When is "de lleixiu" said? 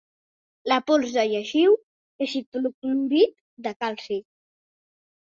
1.17-1.75